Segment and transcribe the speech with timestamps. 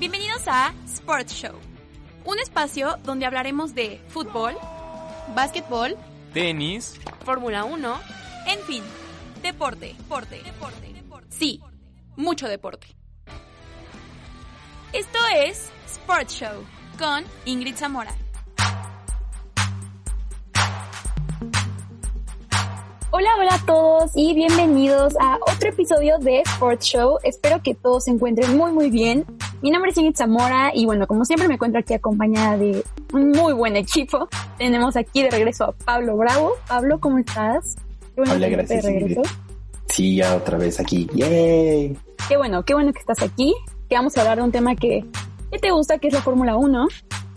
[0.00, 1.52] Bienvenidos a Sports Show,
[2.24, 4.54] un espacio donde hablaremos de fútbol,
[5.34, 5.94] básquetbol,
[6.32, 8.00] tenis, Fórmula 1,
[8.46, 8.82] en fin,
[9.42, 11.26] deporte, deporte, deporte, deporte.
[11.28, 11.60] Sí,
[12.16, 12.86] mucho deporte.
[14.94, 16.64] Esto es Sports Show
[16.98, 18.14] con Ingrid Zamora.
[23.12, 27.18] Hola, hola a todos y bienvenidos a otro episodio de Sports Show.
[27.24, 29.24] Espero que todos se encuentren muy, muy bien.
[29.62, 33.32] Mi nombre es Ingrid Zamora y bueno, como siempre me encuentro aquí acompañada de un
[33.32, 34.28] muy buen equipo.
[34.58, 36.52] Tenemos aquí de regreso a Pablo Bravo.
[36.68, 37.74] Pablo, ¿cómo estás?
[38.14, 38.84] Qué bueno Hola, gracias.
[38.84, 39.22] De regreso.
[39.88, 41.08] Sí, ya otra vez aquí.
[41.12, 41.98] ¡Yay!
[42.28, 43.56] Qué bueno, qué bueno que estás aquí.
[43.88, 45.04] Que vamos a hablar de un tema que,
[45.50, 46.86] que te gusta, que es la Fórmula 1.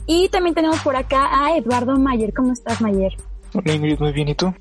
[0.06, 2.32] Y también tenemos por acá a Eduardo Mayer.
[2.32, 3.14] ¿Cómo estás, Mayer?
[3.56, 4.30] Hola, Ingrid, muy bien.
[4.30, 4.54] ¿Y tú?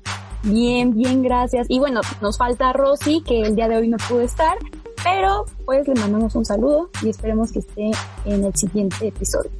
[0.43, 1.67] Bien, bien, gracias.
[1.69, 4.57] Y bueno, nos falta Rosy, que el día de hoy no pudo estar,
[5.03, 7.91] pero pues le mandamos un saludo y esperemos que esté
[8.25, 9.51] en el siguiente episodio.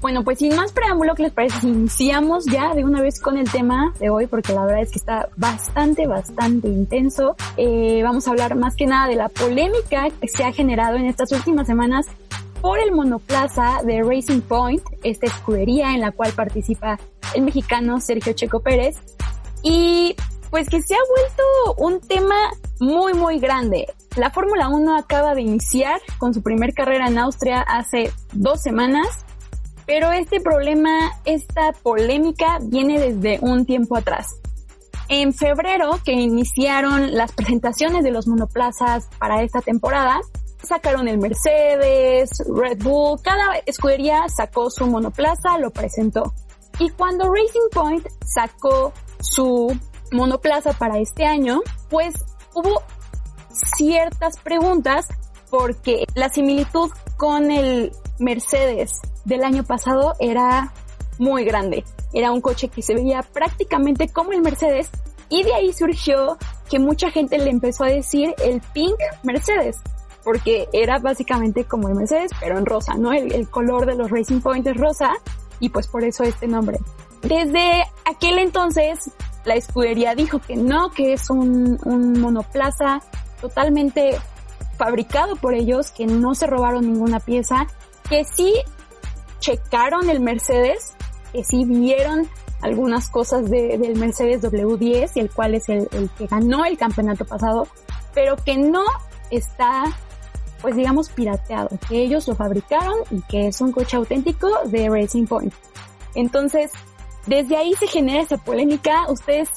[0.00, 3.50] Bueno, pues sin más preámbulo, ¿qué les parece iniciamos ya de una vez con el
[3.50, 4.28] tema de hoy?
[4.28, 7.34] Porque la verdad es que está bastante, bastante intenso.
[7.56, 11.06] Eh, vamos a hablar más que nada de la polémica que se ha generado en
[11.06, 12.06] estas últimas semanas
[12.60, 16.98] por el monoplaza de Racing Point, esta escudería en la cual participa
[17.34, 18.96] el mexicano Sergio Checo Pérez.
[19.62, 20.14] Y
[20.50, 22.36] pues que se ha vuelto un tema
[22.80, 23.86] muy, muy grande.
[24.16, 29.06] La Fórmula 1 acaba de iniciar con su primer carrera en Austria hace dos semanas,
[29.86, 34.36] pero este problema, esta polémica viene desde un tiempo atrás.
[35.08, 40.20] En febrero, que iniciaron las presentaciones de los monoplazas para esta temporada,
[40.62, 46.32] sacaron el Mercedes, Red Bull, cada escudería sacó su monoplaza, lo presentó.
[46.78, 49.76] Y cuando Racing Point sacó su
[50.12, 52.14] monoplaza para este año, pues
[52.54, 52.82] hubo
[53.76, 55.06] ciertas preguntas
[55.50, 60.72] porque la similitud con el Mercedes del año pasado era
[61.18, 61.84] muy grande.
[62.12, 64.90] Era un coche que se veía prácticamente como el Mercedes
[65.28, 66.38] y de ahí surgió
[66.68, 69.78] que mucha gente le empezó a decir el Pink Mercedes
[70.22, 73.12] porque era básicamente como el Mercedes pero en rosa, ¿no?
[73.12, 75.12] El, color de los Racing Point es rosa
[75.60, 76.78] y pues por eso este nombre.
[77.22, 79.10] Desde aquel entonces,
[79.44, 81.78] la escudería dijo que no, que es un,
[82.20, 83.00] monoplaza
[83.40, 84.18] totalmente
[84.78, 87.66] fabricado por ellos, que no se robaron ninguna pieza,
[88.08, 88.54] que sí
[89.40, 90.94] checaron el Mercedes,
[91.32, 92.28] que sí vieron
[92.62, 97.66] algunas cosas del Mercedes W10, el cual es el, que ganó el campeonato pasado,
[98.14, 98.84] pero que no
[99.30, 99.84] está,
[100.62, 105.26] pues digamos, pirateado, que ellos lo fabricaron y que es un coche auténtico de Racing
[105.26, 105.52] Point.
[106.14, 106.72] Entonces,
[107.26, 109.10] desde ahí se genera esa polémica.
[109.10, 109.48] ¿Ustedes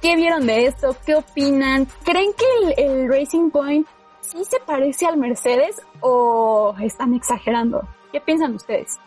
[0.00, 0.96] qué vieron de esto?
[1.04, 1.86] ¿Qué opinan?
[2.04, 3.86] ¿Creen que el, Racing Point
[4.20, 7.86] sí se parece al Mercedes o están exagerando?
[8.12, 8.98] ¿Qué piensan ustedes?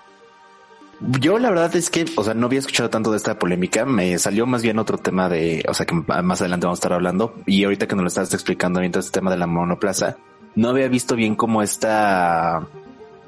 [1.19, 3.85] Yo la verdad es que, o sea, no había escuchado tanto de esta polémica.
[3.85, 6.93] Me salió más bien otro tema de, o sea, que más adelante vamos a estar
[6.93, 7.35] hablando.
[7.45, 10.17] Y ahorita que nos lo estás explicando mientras este tema de la monoplaza,
[10.55, 12.67] no había visto bien cómo esta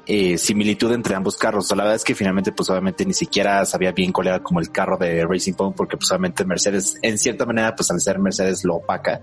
[0.06, 1.68] eh, similitud entre ambos carros.
[1.70, 4.70] la verdad es que finalmente, pues obviamente ni siquiera sabía bien cuál era como el
[4.70, 8.64] carro de Racing Point, porque pues obviamente Mercedes, en cierta manera, pues al ser Mercedes
[8.64, 9.20] lo opaca.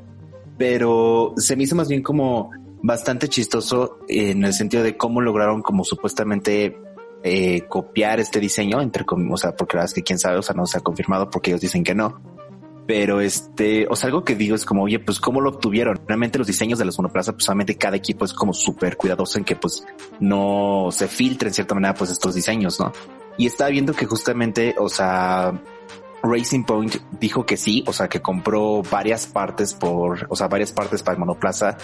[0.58, 2.52] Pero se me hizo más bien como
[2.82, 6.78] bastante chistoso en el sentido de cómo lograron como supuestamente
[7.24, 10.42] eh, copiar este diseño, entre o sea, porque la verdad es que quién sabe, o
[10.42, 12.22] sea, no se ha confirmado porque ellos dicen que no
[12.86, 16.02] pero este, o sea, algo que digo es como, oye, pues cómo lo obtuvieron.
[16.08, 19.46] Realmente los diseños de las monoplaza, pues solamente cada equipo es como súper cuidadoso en
[19.46, 19.86] que pues
[20.20, 22.92] no se filtre en cierta manera pues estos diseños, ¿no?
[23.38, 25.60] Y estaba viendo que justamente, o sea,
[26.24, 30.72] Racing Point dijo que sí, o sea, que compró varias partes por, o sea, varias
[30.72, 31.78] partes para el monoplaza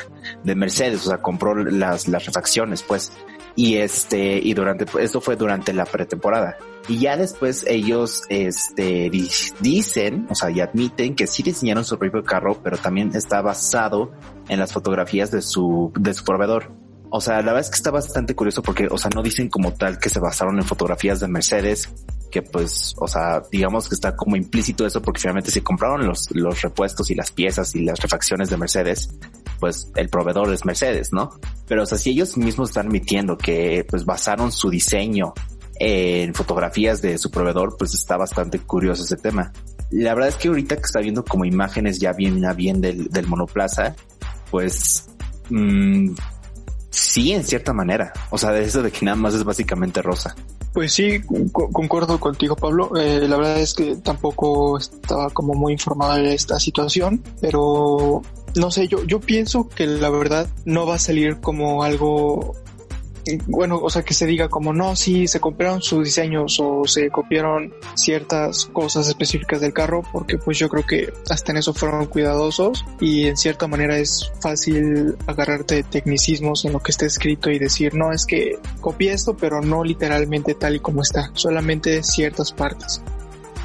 [0.43, 3.11] de Mercedes, o sea, compró las, las refacciones, pues.
[3.55, 6.57] Y este, y durante, esto fue durante la pretemporada.
[6.87, 9.11] Y ya después ellos, este,
[9.59, 14.11] dicen, o sea, y admiten que sí diseñaron su propio carro, pero también está basado
[14.47, 16.71] en las fotografías de su, de su proveedor.
[17.11, 19.73] O sea, la verdad es que está bastante curioso porque, o sea, no dicen como
[19.73, 21.89] tal que se basaron en fotografías de Mercedes,
[22.29, 26.29] que pues, o sea, digamos que está como implícito eso porque finalmente si compraron los,
[26.31, 29.09] los repuestos y las piezas y las refacciones de Mercedes,
[29.59, 31.31] pues el proveedor es Mercedes, ¿no?
[31.67, 35.33] Pero o sea, si ellos mismos están admitiendo que pues basaron su diseño
[35.79, 39.51] en fotografías de su proveedor, pues está bastante curioso ese tema.
[39.89, 43.27] La verdad es que ahorita que está viendo como imágenes ya bien bien del, del
[43.27, 43.95] monoplaza,
[44.51, 45.09] pues
[45.49, 46.13] mmm,
[47.09, 48.13] sí, en cierta manera.
[48.29, 50.35] O sea, de eso de que nada más es básicamente rosa.
[50.73, 51.21] Pues sí,
[51.51, 52.91] concuerdo contigo, Pablo.
[52.95, 58.21] Eh, la verdad es que tampoco estaba como muy informada de esta situación, pero
[58.55, 62.55] no sé, yo, yo pienso que la verdad no va a salir como algo
[63.47, 67.09] bueno, o sea, que se diga como no, sí, se compraron sus diseños o se
[67.09, 72.05] copiaron ciertas cosas específicas del carro, porque pues yo creo que hasta en eso fueron
[72.07, 77.49] cuidadosos y en cierta manera es fácil agarrarte de tecnicismos en lo que está escrito
[77.49, 82.03] y decir, no, es que copié esto, pero no literalmente tal y como está, solamente
[82.03, 83.01] ciertas partes.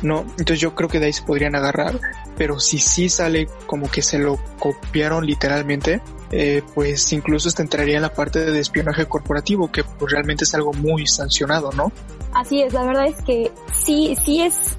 [0.03, 1.99] No, entonces yo creo que de ahí se podrían agarrar,
[2.37, 6.01] pero si sí sale como que se lo copiaron literalmente,
[6.31, 10.55] eh, pues incluso esto entraría en la parte de espionaje corporativo, que pues realmente es
[10.55, 11.93] algo muy sancionado, ¿no?
[12.33, 14.77] Así es, la verdad es que sí, sí es,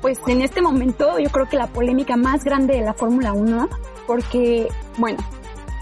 [0.00, 3.68] pues en este momento yo creo que la polémica más grande de la Fórmula 1,
[4.06, 5.18] porque, bueno,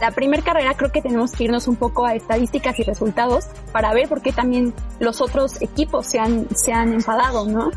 [0.01, 3.95] la primera carrera creo que tenemos que irnos un poco a estadísticas y resultados para
[3.95, 7.71] ver por qué también los otros equipos se han, se han enfadado, ¿no?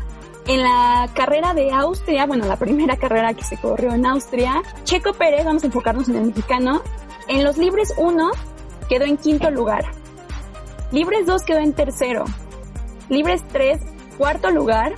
[0.48, 5.12] En la carrera de Austria, bueno, la primera carrera que se corrió en Austria, Checo
[5.12, 6.82] Pérez, vamos a enfocarnos en el mexicano,
[7.28, 8.30] en los libres 1
[8.88, 9.84] quedó en quinto lugar.
[10.90, 12.24] Libres 2 quedó en tercero.
[13.10, 13.78] Libres 3,
[14.16, 14.94] cuarto lugar.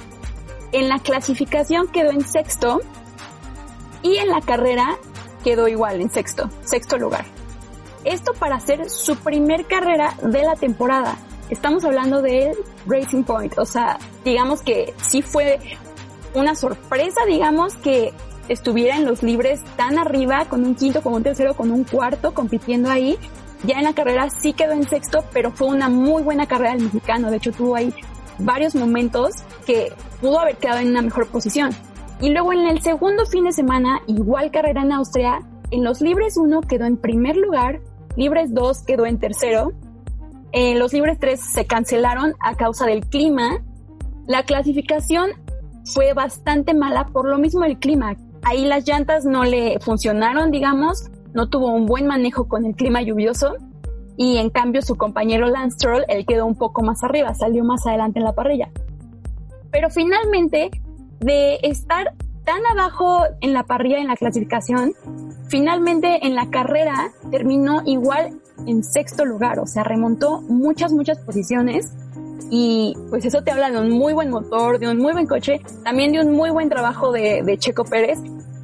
[0.71, 2.81] En la clasificación quedó en sexto.
[4.03, 4.99] Y en la carrera
[5.43, 7.25] quedó igual, en sexto, sexto lugar.
[8.05, 11.17] Esto para hacer su primer carrera de la temporada.
[11.51, 12.57] Estamos hablando del
[12.87, 13.59] Racing Point.
[13.59, 15.59] O sea, digamos que sí fue
[16.35, 18.13] una sorpresa, digamos, que
[18.49, 22.33] estuviera en los libres tan arriba, con un quinto, con un tercero, con un cuarto,
[22.35, 23.19] compitiendo ahí.
[23.65, 26.85] Ya en la carrera sí quedó en sexto, pero fue una muy buena carrera del
[26.85, 27.31] mexicano.
[27.31, 27.93] De hecho, tuvo ahí
[28.39, 29.33] varios momentos
[29.67, 31.71] que pudo haber quedado en una mejor posición.
[32.21, 36.37] Y luego en el segundo fin de semana, igual carrera en Austria, en los libres
[36.37, 37.81] 1 quedó en primer lugar,
[38.17, 39.73] libres 2 quedó en tercero,
[40.53, 43.63] en los libres 3 se cancelaron a causa del clima.
[44.27, 45.31] La clasificación
[45.85, 51.11] fue bastante mala por lo mismo del clima ahí las llantas no le funcionaron, digamos,
[51.33, 53.57] no tuvo un buen manejo con el clima lluvioso
[54.17, 57.87] y en cambio su compañero Lance Stroll, él quedó un poco más arriba, salió más
[57.87, 58.71] adelante en la parrilla.
[59.71, 60.71] Pero finalmente,
[61.21, 62.13] de estar
[62.45, 64.93] tan abajo en la parrilla en la clasificación,
[65.49, 71.93] finalmente en la carrera terminó igual en sexto lugar, o sea, remontó muchas, muchas posiciones
[72.51, 75.61] y pues eso te habla de un muy buen motor, de un muy buen coche,
[75.85, 78.19] también de un muy buen trabajo de, Checo Pérez,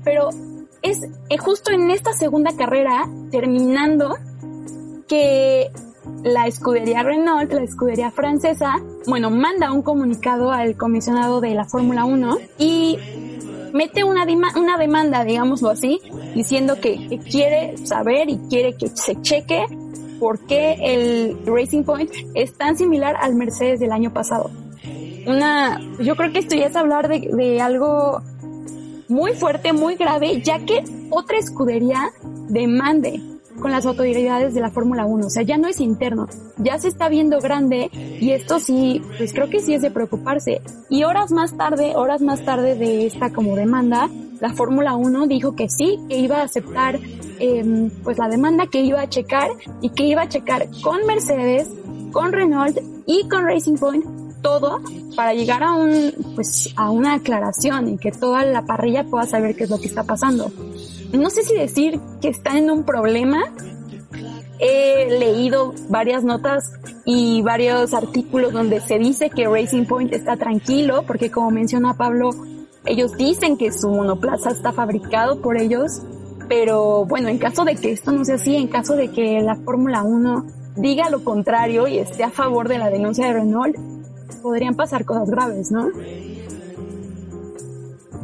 [0.04, 0.30] pero
[0.82, 4.16] es eh, justo en esta segunda carrera, terminando,
[5.08, 5.70] que
[6.24, 8.74] la escudería Renault, la escudería francesa,
[9.06, 12.98] bueno, manda un comunicado al comisionado de la Fórmula 1 y
[13.76, 14.24] mete una,
[14.56, 16.00] una demanda, digámoslo así,
[16.34, 19.66] diciendo que, quiere saber y quiere que se cheque
[20.18, 24.50] por qué el Racing Point es tan similar al Mercedes del año pasado.
[25.26, 28.22] Una, yo creo que esto ya es hablar de, de algo
[29.08, 32.10] muy fuerte, muy grave, ya que otra escudería
[32.48, 33.20] demande
[33.60, 35.26] con las autoridades de la Fórmula 1.
[35.26, 39.32] O sea, ya no es interno, ya se está viendo grande y esto sí, pues
[39.32, 40.60] creo que sí es de preocuparse.
[40.88, 44.08] Y horas más tarde, horas más tarde de esta como demanda,
[44.40, 46.98] la Fórmula 1 dijo que sí, que iba a aceptar
[47.38, 49.50] eh, pues la demanda, que iba a checar
[49.80, 51.68] y que iba a checar con Mercedes,
[52.12, 54.80] con Renault y con Racing Point todo
[55.16, 59.56] para llegar a un pues a una aclaración y que toda la parrilla pueda saber
[59.56, 60.52] qué es lo que está pasando.
[61.12, 63.42] No sé si decir que están en un problema.
[64.60, 66.72] He leído varias notas
[67.04, 72.30] y varios artículos donde se dice que Racing Point está tranquilo porque como menciona Pablo,
[72.84, 76.02] ellos dicen que su monoplaza está fabricado por ellos,
[76.48, 79.56] pero bueno, en caso de que esto no sea así, en caso de que la
[79.56, 83.76] Fórmula 1 diga lo contrario y esté a favor de la denuncia de Renault,
[84.36, 85.90] podrían pasar cosas graves, ¿no?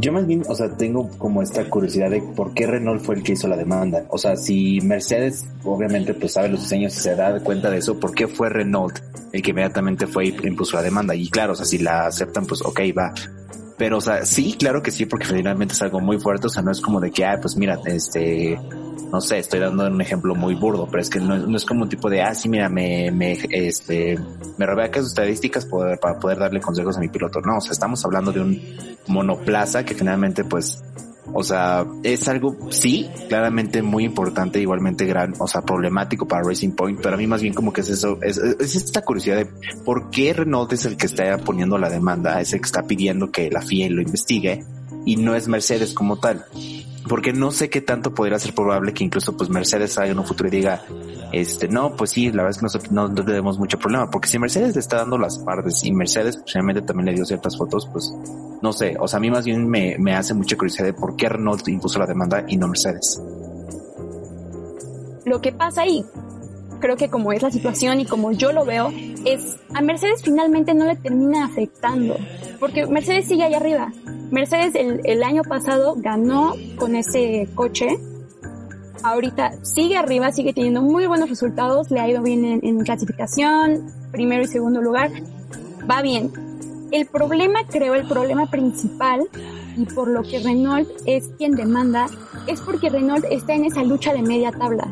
[0.02, 3.22] Yo más bien, o sea, tengo como esta curiosidad de por qué Renault fue el
[3.22, 4.04] que hizo la demanda.
[4.08, 8.00] O sea, si Mercedes obviamente pues sabe los diseños y se da cuenta de eso,
[8.00, 8.98] ¿por qué fue Renault
[9.32, 11.14] el que inmediatamente fue y impuso la demanda?
[11.14, 13.14] Y claro, o sea, si la aceptan, pues ok, va.
[13.76, 16.46] Pero, o sea, sí, claro que sí, porque finalmente es algo muy fuerte.
[16.46, 18.58] O sea, no es como de que, ah, pues mira, este,
[19.12, 21.88] no sé, estoy dando un ejemplo muy burdo, pero es que no, es como un
[21.88, 24.18] tipo de, ah, sí, mira, me, me, este,
[24.56, 27.40] me robé acá sus estadísticas para poder darle consejos a mi piloto.
[27.40, 28.60] No, o sea, estamos hablando de un
[29.08, 30.82] monoplaza que finalmente, pues,
[31.32, 36.72] o sea, es algo, sí, claramente muy importante, igualmente gran, o sea, problemático para Racing
[36.72, 39.46] Point, pero a mí más bien como que es eso, es, es esta curiosidad de
[39.84, 43.30] por qué Renault es el que está poniendo la demanda, es el que está pidiendo
[43.30, 44.64] que la FIA lo investigue
[45.04, 46.44] y no es Mercedes como tal
[47.08, 50.24] porque no sé qué tanto podría ser probable que incluso pues Mercedes salga en un
[50.24, 50.82] futuro y diga,
[51.32, 54.38] este, no, pues sí, la verdad es que no, no tenemos mucho problema, porque si
[54.38, 58.12] Mercedes le está dando las partes y Mercedes posiblemente también le dio ciertas fotos, pues
[58.60, 61.16] no sé, o sea, a mí más bien me, me hace mucha curiosidad de por
[61.16, 63.20] qué Renault impuso la demanda y no Mercedes.
[65.24, 66.04] Lo que pasa ahí,
[66.82, 68.92] creo que como es la situación y como yo lo veo,
[69.24, 72.16] es a Mercedes finalmente no le termina afectando,
[72.58, 73.92] porque Mercedes sigue ahí arriba.
[74.30, 77.88] Mercedes el, año pasado ganó con ese coche,
[79.02, 83.86] ahorita sigue arriba, sigue teniendo muy buenos resultados, le ha ido bien en, en, clasificación,
[84.10, 85.10] primero y segundo lugar,
[85.88, 86.32] va bien.
[86.90, 89.22] El problema, creo, el problema principal,
[89.76, 92.06] y por lo que Renault es quien demanda,
[92.46, 94.88] es porque Renault está en esa lucha de media tabla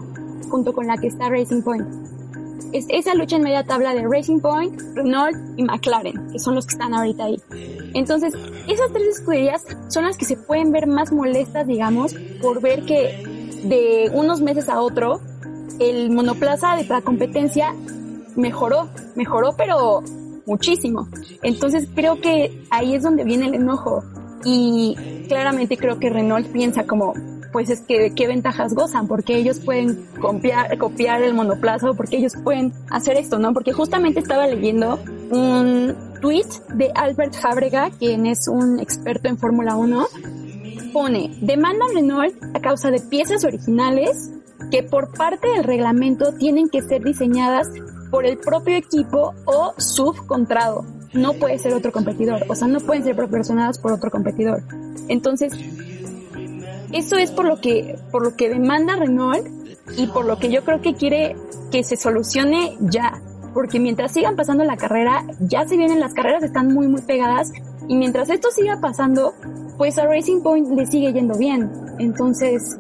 [0.51, 1.87] junto con la que está Racing Point.
[2.73, 6.67] Es esa lucha en media tabla de Racing Point, Renault y McLaren, que son los
[6.67, 7.37] que están ahorita ahí.
[7.95, 8.33] Entonces,
[8.69, 13.25] esas tres escuderías son las que se pueden ver más molestas, digamos, por ver que
[13.65, 15.21] de unos meses a otro,
[15.81, 17.75] el monoplaza de la competencia
[18.37, 20.03] mejoró, mejoró, pero
[20.47, 21.09] muchísimo.
[21.43, 24.05] Entonces, creo que ahí es donde viene el enojo.
[24.45, 24.97] Y
[25.29, 27.15] claramente creo que Renault piensa como,
[27.53, 32.35] pues es que qué ventajas gozan, porque ellos pueden copiar, el monoplaza o porque ellos
[32.43, 33.53] pueden hacer esto, ¿no?
[33.53, 34.99] Porque justamente estaba leyendo
[35.31, 40.07] un tweet de Albert Fabrega, quien es un experto en Fórmula 1,
[40.93, 44.31] pone, demanda Renault a causa de piezas originales
[44.71, 47.69] que por parte del reglamento tienen que ser diseñadas
[48.11, 50.85] por el propio equipo o subcontrado.
[51.13, 54.63] No puede ser otro competidor, o sea, no pueden ser proporcionadas por otro competidor.
[55.09, 55.53] Entonces,
[56.93, 59.47] eso es por lo que, por lo que demanda Renault
[59.97, 61.37] y por lo que yo creo que quiere
[61.71, 63.21] que se solucione ya.
[63.55, 67.53] Porque mientras sigan pasando la carrera, ya se vienen las carreras, están muy, muy pegadas.
[67.89, 69.35] Y mientras esto siga pasando,
[69.77, 71.71] pues a Racing Point le sigue yendo bien.
[71.99, 72.79] Entonces,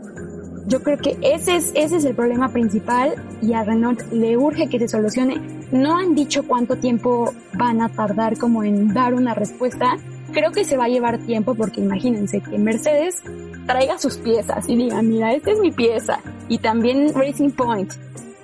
[0.67, 4.69] yo creo que ese es, ese es el problema principal y a Renault le urge
[4.69, 5.41] que se solucione.
[5.73, 9.97] No han dicho cuánto tiempo van a tardar como en dar una respuesta.
[10.33, 13.23] Creo que se va a llevar tiempo porque imagínense que Mercedes
[13.67, 16.21] traiga sus piezas y diga, mira, esta es mi pieza.
[16.49, 17.93] Y también Racing Point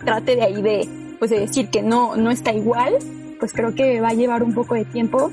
[0.05, 0.89] trate de ahí de,
[1.19, 2.95] pues de decir que no, no está igual,
[3.39, 5.31] pues creo que va a llevar un poco de tiempo.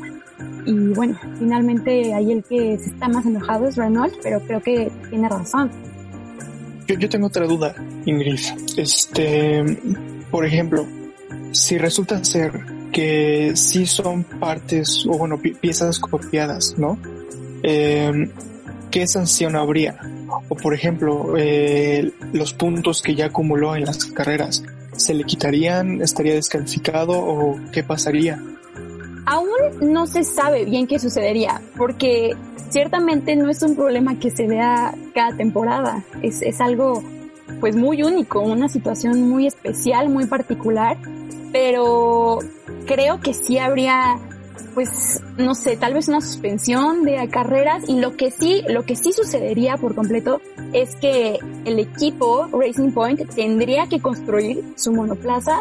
[0.66, 4.92] Y bueno, finalmente ahí el que se está más enojado es Renault, pero creo que
[5.10, 5.72] tiene razón.
[6.88, 8.40] Yo, yo tengo otra duda, Ingrid.
[8.78, 9.64] Este,
[10.30, 10.86] por ejemplo,
[11.52, 12.52] si resulta ser
[12.94, 16.98] que sí son partes o bueno, piezas copiadas, ¿no?
[17.64, 18.30] Eh,
[18.92, 20.00] ¿qué sanción habría?
[20.48, 24.64] O por ejemplo, eh, los puntos que ya acumuló en las carreras,
[24.96, 26.02] ¿se le quitarían?
[26.02, 28.40] ¿Estaría descalificado o qué pasaría?
[29.26, 29.50] Aún
[29.82, 32.36] no se sabe bien qué sucedería, porque
[32.70, 37.04] ciertamente no es un problema que se vea cada temporada, es, es algo
[37.60, 40.98] pues muy único, una situación muy especial, muy particular,
[41.54, 42.40] pero
[42.86, 44.20] creo que sí habría
[44.74, 48.96] pues no sé, tal vez una suspensión de carreras y lo que sí, lo que
[48.96, 50.42] sí sucedería por completo
[50.74, 55.60] es que el equipo Racing Point tendría que construir su monoplaza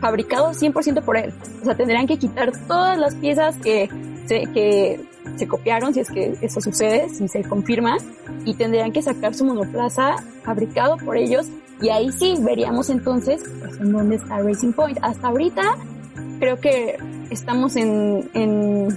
[0.00, 1.32] fabricado 100% por él.
[1.62, 3.88] O sea, tendrían que quitar todas las piezas que
[4.36, 5.00] que
[5.36, 7.96] se copiaron, si es que eso sucede, si se confirma,
[8.44, 11.46] y tendrían que sacar su monoplaza fabricado por ellos
[11.80, 14.98] y ahí sí veríamos entonces pues, en dónde está Racing Point.
[15.02, 15.76] Hasta ahorita
[16.38, 16.96] creo que
[17.30, 18.88] estamos en, en,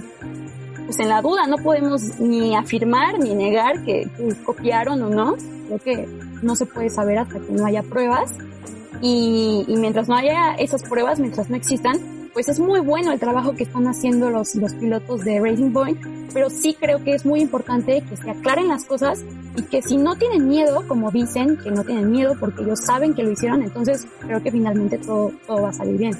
[0.84, 4.08] pues en la duda, no podemos ni afirmar ni negar que,
[4.44, 5.36] copiaron o no,
[5.66, 6.08] creo que
[6.42, 8.32] no se puede saber hasta que no haya pruebas.
[9.00, 11.98] Y, y mientras no haya esas pruebas, mientras no existan,
[12.32, 15.98] pues es muy bueno el trabajo que están haciendo los, los pilotos de Racing Point,
[16.32, 19.20] pero sí creo que es muy importante que se aclaren las cosas
[19.56, 23.14] y que si no tienen miedo, como dicen, que no tienen miedo porque ellos saben
[23.14, 26.14] que lo hicieron, entonces creo que finalmente todo, todo va a salir bien.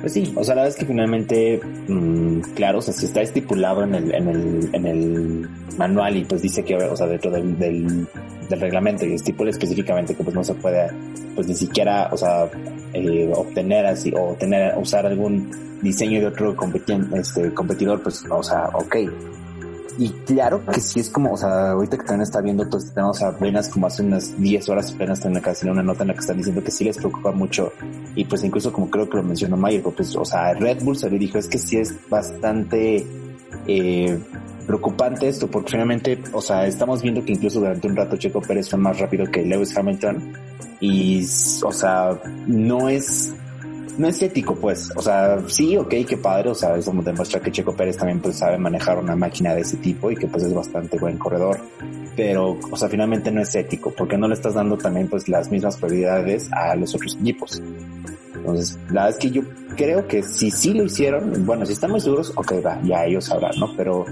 [0.00, 3.20] Pues sí, o sea, la verdad es que finalmente, mmm, claro, o sea, si está
[3.20, 7.30] estipulado en el, en el, en el manual y pues dice que, o sea, dentro
[7.30, 8.06] del, del,
[8.48, 10.88] reglamento y estipula específicamente que pues no se puede,
[11.34, 12.48] pues ni siquiera, o sea,
[12.94, 15.50] eh, obtener así, o tener, usar algún
[15.82, 16.56] diseño de otro
[17.14, 18.96] este, competidor, pues, o sea, ok.
[19.98, 22.92] Y claro que sí es como, o sea, ahorita que también está viendo todo este
[22.94, 26.04] tema, o sea, apenas como hace unas 10 horas apenas en la casa una nota
[26.04, 27.72] en la que están diciendo que sí les preocupa mucho
[28.14, 31.10] y pues incluso como creo que lo mencionó Mayer, pues, o sea, Red Bull se
[31.10, 33.04] le dijo es que sí es bastante
[33.66, 34.18] eh,
[34.68, 38.70] preocupante esto porque finalmente, o sea, estamos viendo que incluso durante un rato Checo Pérez
[38.70, 40.32] fue más rápido que Lewis Hamilton
[40.80, 41.24] y,
[41.64, 43.34] o sea, no es
[43.98, 44.90] no es ético, pues.
[44.96, 46.50] O sea, sí, ok, qué padre.
[46.50, 49.76] O sea, eso demuestra que Checo Pérez también pues sabe manejar una máquina de ese
[49.76, 51.60] tipo y que pues es bastante buen corredor.
[52.16, 55.50] Pero, o sea, finalmente no es ético porque no le estás dando también pues las
[55.50, 57.60] mismas prioridades a los otros equipos.
[58.34, 59.42] Entonces, la verdad es que yo
[59.76, 63.26] creo que si sí lo hicieron, bueno, si están muy seguros, ok, va, ya ellos
[63.26, 63.74] sabrán, ¿no?
[63.76, 64.06] Pero,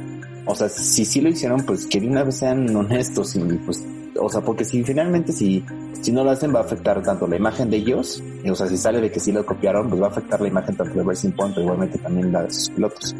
[0.44, 3.84] o sea, si sí lo hicieron, pues que de una vez sean honestos y pues
[4.20, 5.64] o sea, porque si finalmente si,
[6.00, 8.66] si no lo hacen va a afectar tanto la imagen de ellos, y, o sea,
[8.66, 11.02] si sale de que sí lo copiaron, pues va a afectar la imagen tanto de
[11.02, 13.14] Racing Point, igualmente también la de sus pilotos.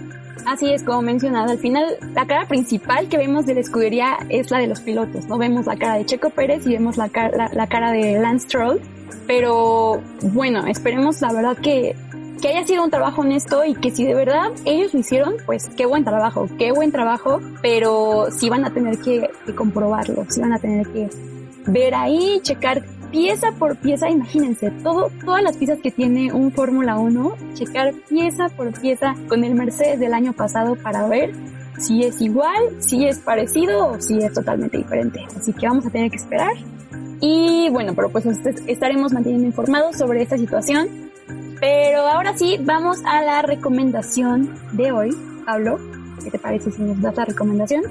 [0.46, 4.50] Así es, como mencionado, al final la cara principal que vemos de la escudería es
[4.50, 7.50] la de los pilotos, no vemos la cara de Checo Pérez y vemos la, cara,
[7.52, 8.80] la cara de Lance Stroll,
[9.26, 11.96] pero bueno, esperemos la verdad que
[12.40, 15.69] que haya sido un trabajo honesto y que si de verdad ellos lo hicieron, pues
[15.76, 20.52] qué buen trabajo, qué buen trabajo, pero sí van a tener que, comprobarlo, sí van
[20.52, 21.09] a tener que
[21.66, 26.99] ver ahí, checar pieza por pieza, imagínense, todo, todas las piezas que tiene un Fórmula
[26.99, 31.33] 1, checar pieza por pieza con el Mercedes del año pasado para ver
[31.78, 35.21] si es igual, si es parecido o si es totalmente diferente.
[35.37, 36.52] Así que vamos a tener que esperar.
[37.21, 38.26] Y bueno, pero pues
[38.66, 41.05] estaremos manteniendo informados sobre esta situación
[41.60, 45.10] pero ahora sí, vamos a la recomendación de hoy.
[45.44, 45.78] Pablo,
[46.22, 47.84] ¿qué te parece si nos das la recomendación?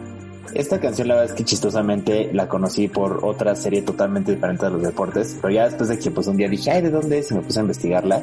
[0.54, 4.72] Esta canción la verdad es que chistosamente la conocí por otra serie totalmente diferente de
[4.72, 7.32] los deportes, pero ya después de que pues un día dije, ay, ¿de dónde es?
[7.32, 8.22] Y me puse a investigarla,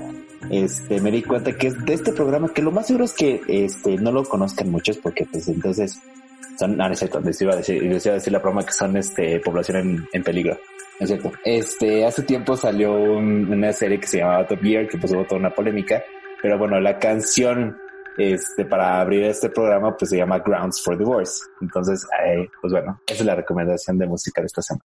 [0.50, 3.42] este, me di cuenta que es de este programa que lo más seguro es que
[3.48, 6.00] este, no lo conozcan muchos porque pues entonces
[6.58, 8.64] son, no, no es cierto, les iba a decir, les iba a decir la broma
[8.64, 10.58] que son este, población en peligro.
[11.02, 11.32] Es cierto.
[11.44, 15.40] Este, hace tiempo salió una serie que se llamaba Top Gear, que pues hubo toda
[15.40, 16.00] una polémica.
[16.40, 17.76] Pero bueno, la canción,
[18.16, 21.42] este, para abrir este programa, pues se llama Grounds for Divorce.
[21.60, 24.84] Entonces, eh, pues bueno, esa es la recomendación de música de esta semana.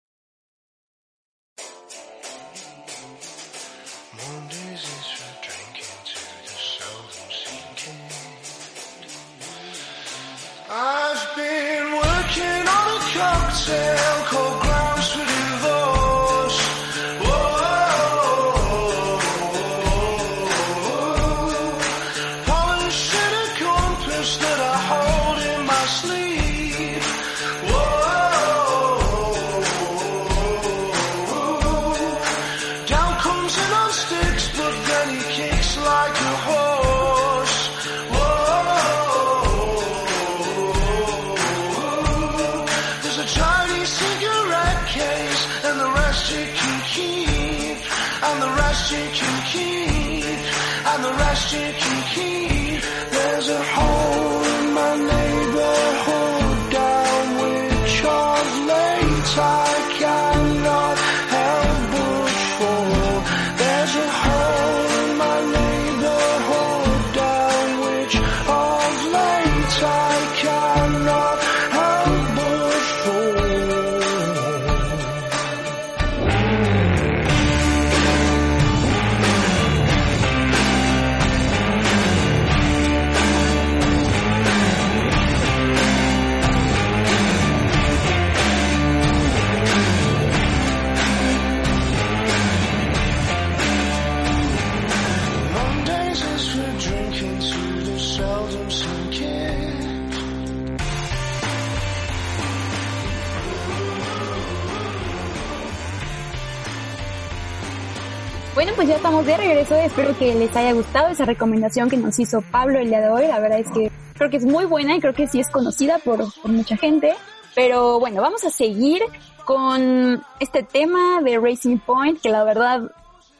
[109.10, 109.74] De regreso.
[109.74, 113.26] Espero que les haya gustado esa recomendación que nos hizo Pablo el día de hoy.
[113.26, 115.98] La verdad es que creo que es muy buena y creo que sí es conocida
[115.98, 117.14] por, mucha gente.
[117.56, 119.02] Pero bueno, vamos a seguir
[119.44, 122.82] con este tema de Racing Point, que la verdad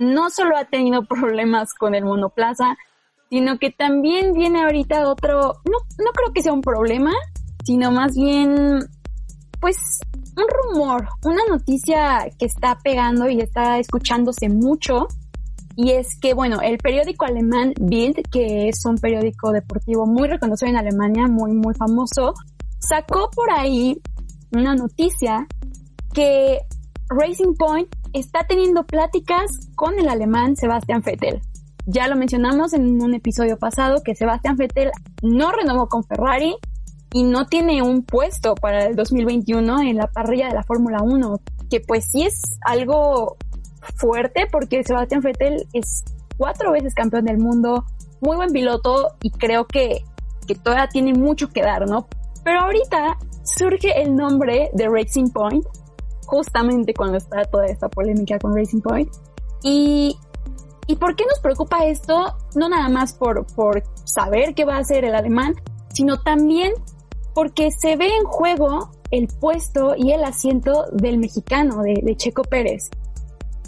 [0.01, 2.77] no solo ha tenido problemas con el monoplaza,
[3.31, 7.13] sino que también viene ahorita otro, no, no creo que sea un problema,
[7.65, 8.81] sino más bien,
[9.61, 10.01] pues,
[10.37, 15.07] un rumor, una noticia que está pegando y está escuchándose mucho,
[15.83, 20.69] y es que, bueno, el periódico alemán Bild, que es un periódico deportivo muy reconocido
[20.69, 22.35] en Alemania, muy, muy famoso,
[22.79, 23.99] sacó por ahí
[24.53, 25.47] una noticia
[26.13, 26.59] que
[27.09, 31.41] Racing Point está teniendo pláticas con el alemán Sebastian Vettel.
[31.87, 34.91] Ya lo mencionamos en un episodio pasado que Sebastian Vettel
[35.23, 36.57] no renovó con Ferrari
[37.15, 41.41] y no tiene un puesto para el 2021 en la parrilla de la Fórmula 1,
[41.71, 43.39] que pues sí es algo
[43.97, 46.05] fuerte porque Sebastián Vettel es
[46.37, 47.85] cuatro veces campeón del mundo,
[48.21, 50.05] muy buen piloto y creo que,
[50.47, 52.09] que todavía tiene mucho que dar, ¿no?
[52.45, 55.65] Pero ahorita surge el nombre de Racing Point,
[56.27, 59.11] justamente cuando está toda esta polémica con Racing Point.
[59.63, 60.17] Y,
[60.87, 62.35] ¿y por qué nos preocupa esto?
[62.55, 65.55] No nada más por, por saber qué va a hacer el alemán,
[65.93, 66.73] sino también
[67.35, 72.91] porque se ve en juego el puesto y el asiento del mexicano, de, Checo Pérez.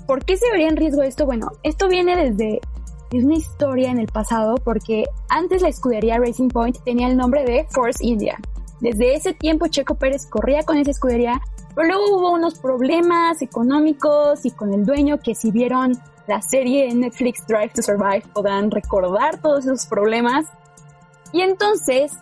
[0.07, 1.27] ¿Por qué se vería en riesgo esto?
[1.27, 2.61] Bueno, esto viene desde
[3.13, 7.45] es una historia en el pasado porque antes la escudería Racing Point tenía el nombre
[7.45, 8.39] de Force India.
[8.81, 11.41] Desde ese tiempo Checo Pérez corría con esa escudería,
[11.75, 15.93] pero luego hubo unos problemas económicos y con el dueño que si vieron
[16.27, 20.47] la serie Netflix Drive to Survive podrán recordar todos esos problemas.
[21.33, 22.13] Y entonces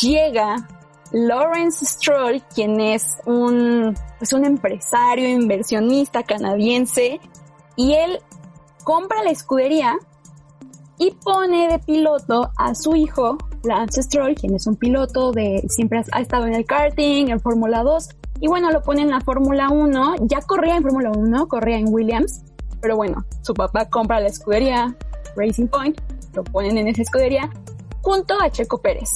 [0.00, 0.68] llega
[1.12, 7.20] Lawrence Stroll, quien es un, pues un empresario, inversionista canadiense,
[7.76, 8.20] y él
[8.84, 9.96] compra la escudería
[10.98, 16.02] y pone de piloto a su hijo, Lance Stroll, quien es un piloto de, siempre
[16.12, 18.08] ha estado en el karting, en Fórmula 2,
[18.40, 21.92] y bueno, lo pone en la Fórmula 1, ya corría en Fórmula 1, corría en
[21.92, 22.42] Williams,
[22.80, 24.96] pero bueno, su papá compra la escudería
[25.36, 26.00] Racing Point,
[26.34, 27.50] lo ponen en esa escudería,
[28.02, 29.10] junto a Checo Pérez.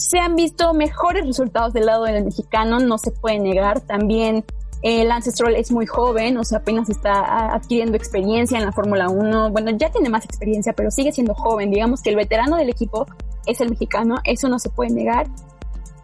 [0.00, 4.46] Se han visto mejores resultados del lado del mexicano, no se puede negar, también
[4.80, 9.10] el Lance Stroll es muy joven, o sea, apenas está adquiriendo experiencia en la Fórmula
[9.10, 9.50] 1.
[9.50, 11.70] Bueno, ya tiene más experiencia, pero sigue siendo joven.
[11.70, 13.04] Digamos que el veterano del equipo
[13.44, 15.26] es el mexicano, eso no se puede negar.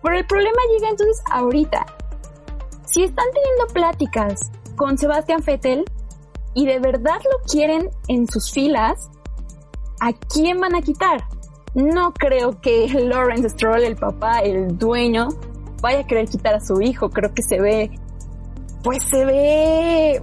[0.03, 1.87] Pero el problema llega entonces ahorita.
[2.85, 5.87] Si están teniendo pláticas con Sebastián Vettel
[6.53, 9.09] y de verdad lo quieren en sus filas,
[10.01, 11.25] ¿a quién van a quitar?
[11.75, 15.29] No creo que Lawrence Stroll, el papá, el dueño,
[15.83, 17.11] vaya a querer quitar a su hijo.
[17.11, 17.91] Creo que se ve
[18.87, 20.23] pues se ve,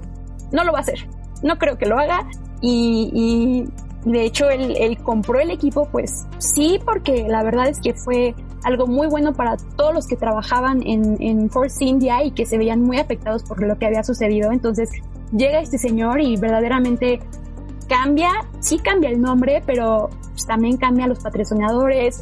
[0.53, 1.05] no lo va a hacer,
[1.43, 2.25] no creo que lo haga
[2.61, 3.65] y,
[4.05, 8.87] de hecho él, compró el equipo pues sí porque la verdad es que fue algo
[8.87, 12.81] muy bueno para todos los que trabajaban en, en Force India y que se veían
[12.81, 14.53] muy afectados por lo que había sucedido.
[14.53, 14.89] Entonces
[15.35, 17.19] llega este señor y verdaderamente
[17.93, 22.21] cambia, sí cambia el nombre, pero pues, también cambia los patrocinadores,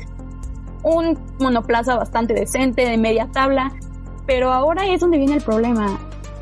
[0.84, 3.72] un monoplaza bastante decente, de media tabla,
[4.26, 5.98] pero ahora es donde viene el problema.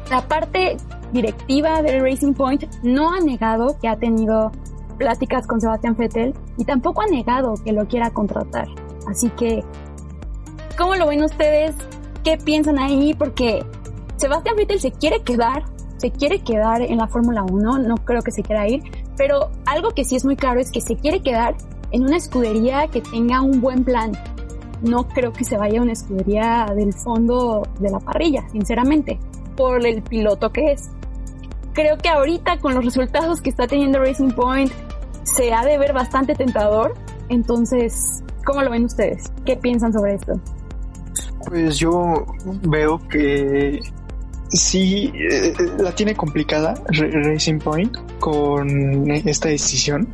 [0.10, 0.78] La parte
[1.13, 4.52] directiva del Racing Point no ha negado que ha tenido
[4.98, 8.68] pláticas con Sebastián Vettel y tampoco ha negado que lo quiera contratar.
[9.08, 9.63] Así que,
[10.76, 11.76] ¿cómo lo ven ustedes?
[12.24, 13.13] ¿Qué piensan ahí?
[13.13, 13.63] Porque
[14.15, 15.65] Sebastián Vettel se quiere quedar,
[15.98, 18.82] se quiere quedar en la Fórmula 1, no creo que se quiera ir,
[19.20, 21.56] pero algo que sí es muy claro es que se quiere quedar
[21.92, 24.14] en una escudería que tenga un buen plan.
[24.82, 29.20] No creo que se vaya a una escudería del fondo de la parrilla, sinceramente
[29.58, 30.90] por el piloto que es.
[31.74, 34.72] Creo que ahorita con los resultados que está teniendo Racing Point
[35.24, 36.94] se ha de ver bastante tentador.
[37.28, 39.26] Entonces, ¿cómo lo ven ustedes?
[39.46, 40.40] ¿Qué piensan sobre esto?
[41.46, 42.26] Pues yo
[42.62, 43.82] veo que
[44.50, 50.08] sí eh, la tiene complicada Racing Point con esta decisión.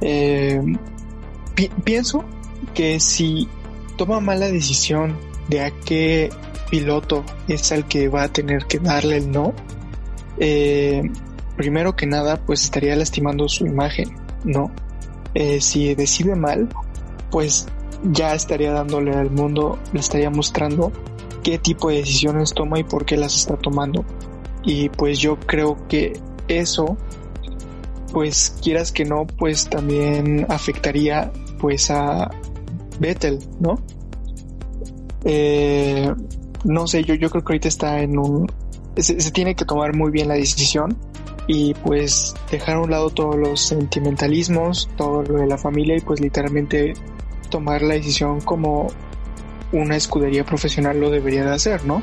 [0.00, 0.60] Eh,
[1.84, 2.24] pienso
[2.74, 3.48] que si
[3.96, 5.16] toma mala decisión
[5.48, 6.30] de a qué
[6.70, 9.54] piloto es el que va a tener que darle el no,
[10.38, 11.02] eh,
[11.56, 14.10] primero que nada, pues estaría lastimando su imagen,
[14.44, 14.70] ¿no?
[15.34, 16.68] Eh, si decide mal,
[17.30, 17.66] pues
[18.02, 20.92] ya estaría dándole al mundo, le estaría mostrando
[21.48, 24.04] qué tipo de decisiones toma y por qué las está tomando.
[24.64, 26.12] Y pues yo creo que
[26.46, 26.98] eso,
[28.12, 32.30] pues quieras que no, pues también afectaría pues a
[33.00, 33.76] Vettel, ¿no?
[35.24, 36.12] Eh,
[36.64, 38.46] no sé, yo, yo creo que ahorita está en un...
[38.98, 40.98] Se, tiene que tomar muy bien la decisión
[41.46, 46.00] y pues dejar a un lado todos los sentimentalismos, todo lo de la familia y
[46.00, 46.92] pues literalmente
[47.48, 48.88] tomar la decisión como
[49.72, 52.02] una escudería profesional lo debería de hacer, ¿no?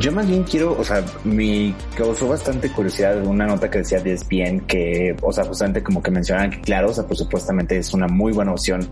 [0.00, 4.18] Yo más bien quiero, o sea, me causó bastante curiosidad una nota que decía de
[4.28, 7.94] bien que, o sea, justamente como que mencionaban que claro, o sea, pues supuestamente es
[7.94, 8.88] una muy buena opción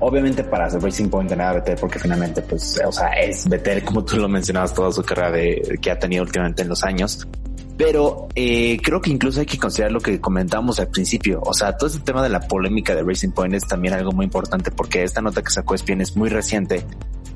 [0.00, 3.84] obviamente para hacer Racing Point de nada Vettel porque finalmente pues o sea es Vettel
[3.84, 7.26] como tú lo mencionabas toda su carrera de que ha tenido últimamente en los años
[7.78, 11.76] pero eh, creo que incluso hay que considerar lo que comentamos al principio o sea
[11.76, 15.04] todo ese tema de la polémica de Racing Point es también algo muy importante porque
[15.04, 16.84] esta nota que sacó Spien es muy reciente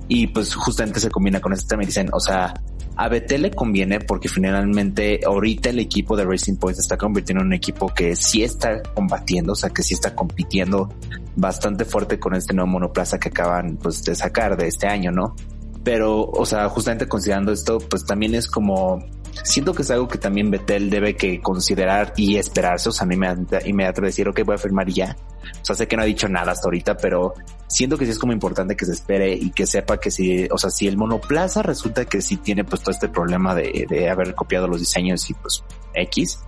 [0.09, 2.52] y pues justamente se combina con este tema dicen o sea
[2.96, 7.40] a BT le conviene porque finalmente ahorita el equipo de Racing Point se está convirtiendo
[7.42, 10.92] en un equipo que sí está combatiendo, o sea, que sí está compitiendo
[11.35, 15.35] bastante fuerte con este nuevo monoplaza que acaban pues de sacar de este año, ¿no?
[15.83, 19.02] Pero, o sea, justamente considerando esto, pues también es como
[19.44, 22.88] siento que es algo que también Betel debe que considerar y esperarse.
[22.88, 25.16] O sea, a mí me, y me decir, ok, voy a firmar ya.
[25.60, 27.34] O sea, sé que no ha dicho nada hasta ahorita, pero
[27.66, 30.58] siento que sí es como importante que se espere y que sepa que si, o
[30.58, 34.34] sea, si el monoplaza resulta que sí tiene pues todo este problema de, de haber
[34.34, 35.62] copiado los diseños y pues
[35.94, 36.40] X,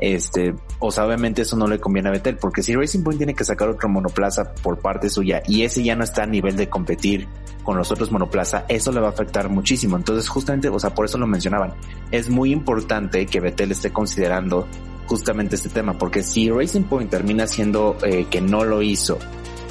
[0.00, 3.34] este, o sea, obviamente eso no le conviene a Betel, porque si Racing Point tiene
[3.34, 6.68] que sacar otro monoplaza por parte suya y ese ya no está a nivel de
[6.68, 7.28] competir
[7.64, 9.96] con los otros monoplaza, eso le va a afectar muchísimo.
[9.96, 11.74] Entonces, justamente, o sea, por eso lo mencionaban.
[12.10, 14.66] Es muy importante que Betel esté considerando
[15.06, 19.18] justamente este tema, porque si Racing Point termina siendo eh, que no lo hizo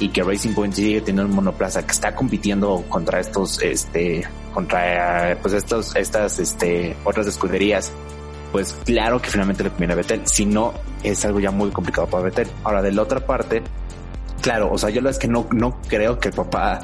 [0.00, 5.36] y que Racing Point sigue teniendo un monoplaza que está compitiendo contra estos, este, contra,
[5.40, 7.92] pues estos, estas, este, otras escuderías
[8.52, 10.22] pues claro que finalmente le conviene a Betel.
[10.26, 12.48] Si no, es algo ya muy complicado para Betel.
[12.64, 13.62] Ahora, de la otra parte,
[14.40, 16.80] claro, o sea, yo la es que no, no creo que el papá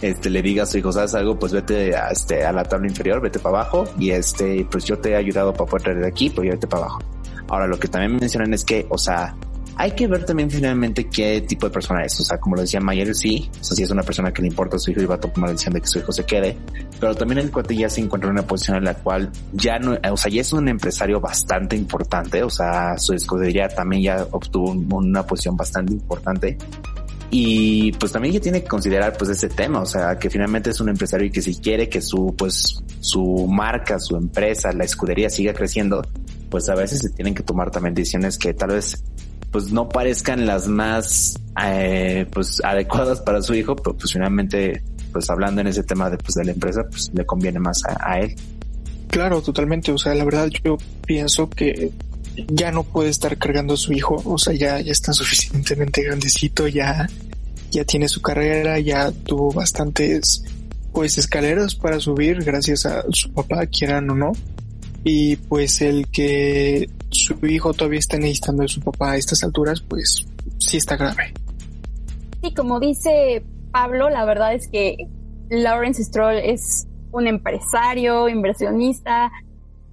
[0.00, 1.38] este, le diga a su hijo, ¿sabes algo?
[1.38, 4.98] Pues vete a, este, a la tabla inferior, vete para abajo y este, pues yo
[4.98, 7.00] te he ayudado para poder traer de aquí, pues vete para abajo.
[7.48, 9.34] Ahora, lo que también mencionan es que, o sea,
[9.80, 12.18] hay que ver también finalmente qué tipo de persona es.
[12.18, 14.48] O sea, como lo decía Mayer, sí, o sea, si es una persona que le
[14.48, 16.24] importa a su hijo y va a tomar la decisión de que su hijo se
[16.24, 16.56] quede,
[16.98, 19.96] pero también el cuate ya se encuentra en una posición en la cual ya no,
[20.10, 24.72] o sea, ya es un empresario bastante importante, o sea, su escudería también ya obtuvo
[24.96, 26.58] una posición bastante importante.
[27.30, 30.80] Y pues también ya tiene que considerar pues ese tema, o sea, que finalmente es
[30.80, 35.30] un empresario y que si quiere que su pues su marca, su empresa, la escudería
[35.30, 36.02] siga creciendo,
[36.48, 39.04] pues a veces se tienen que tomar también decisiones que tal vez
[39.50, 44.82] pues no parezcan las más eh, pues adecuadas para su hijo, pero pues finalmente
[45.12, 48.20] pues hablando en ese tema de pues de la empresa pues le conviene más a,
[48.20, 48.34] él.
[49.08, 49.90] Claro, totalmente.
[49.90, 51.90] O sea, la verdad yo pienso que
[52.48, 54.20] ya no puede estar cargando a su hijo.
[54.24, 57.08] O sea, ya, ya está suficientemente grandecito, ya,
[57.70, 60.44] ya tiene su carrera, ya tuvo bastantes
[60.92, 64.32] pues escaleras para subir gracias a su papá, quieran o no.
[65.04, 69.80] Y pues el que su hijo todavía está necesitando de su papá a estas alturas,
[69.80, 70.26] pues
[70.58, 71.32] sí está grave.
[72.42, 73.42] Sí, como dice
[73.72, 75.08] Pablo, la verdad es que
[75.48, 79.30] Lawrence Stroll es un empresario, inversionista,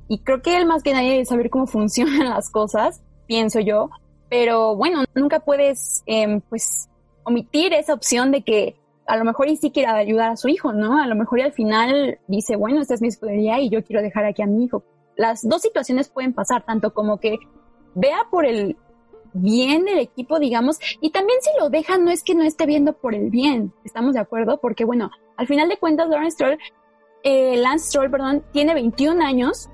[0.07, 3.89] y creo que él más que nadie debe saber cómo funcionan las cosas, pienso yo,
[4.29, 6.89] pero bueno, nunca puedes em, pues
[7.23, 8.75] omitir esa opción de que
[9.07, 10.99] a lo mejor y sí quiera ayudar a su hijo, ¿no?
[11.01, 14.01] A lo mejor y al final dice, bueno, esta es mi escudería y yo quiero
[14.01, 14.83] dejar aquí a mi hijo
[15.15, 17.37] las dos situaciones pueden pasar, tanto como que
[17.93, 18.77] vea por el
[19.33, 22.93] bien del equipo, digamos, y también si lo deja no es que no esté viendo
[22.93, 24.59] por el bien, ¿estamos de acuerdo?
[24.61, 26.57] Porque bueno, al final de cuentas Lawrence Stroll,
[27.23, 29.69] eh, Lance Stroll, perdón, tiene 21 años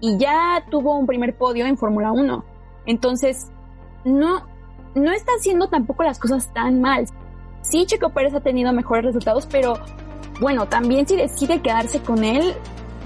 [0.00, 2.44] y ya tuvo un primer podio en Fórmula 1.
[2.86, 3.50] Entonces,
[4.04, 4.46] no,
[4.94, 7.06] no está haciendo tampoco las cosas tan mal.
[7.62, 9.78] Sí, Checo Pérez ha tenido mejores resultados, pero
[10.40, 12.54] bueno, también si decide quedarse con él,